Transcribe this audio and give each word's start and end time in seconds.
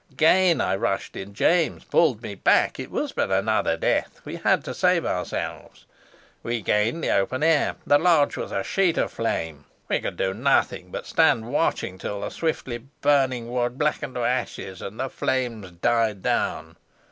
Again 0.11 0.61
I 0.61 0.75
rushed 0.77 1.15
in. 1.15 1.35
James 1.35 1.83
pulled 1.83 2.23
me 2.23 2.33
back: 2.33 2.79
it 2.79 2.89
was 2.89 3.11
but 3.11 3.29
another 3.29 3.77
death. 3.77 4.19
We 4.25 4.37
had 4.37 4.63
to 4.63 4.73
save 4.73 5.05
ourselves. 5.05 5.85
We 6.41 6.63
gained 6.63 7.03
the 7.03 7.11
open 7.11 7.43
air. 7.43 7.75
The 7.85 7.99
lodge 7.99 8.35
was 8.35 8.51
a 8.51 8.63
sheet 8.63 8.97
of 8.97 9.11
flame. 9.11 9.65
We 9.89 9.99
could 9.99 10.17
do 10.17 10.33
nothing 10.33 10.89
but 10.89 11.05
stand 11.05 11.45
watching, 11.51 11.99
till 11.99 12.21
the 12.21 12.31
swiftly 12.31 12.79
burning 13.01 13.47
wood 13.51 13.77
blackened 13.77 14.15
to 14.15 14.21
ashes 14.21 14.81
and 14.81 14.99
the 14.99 15.07
flames 15.07 15.69
died 15.69 16.23
down. 16.23 16.77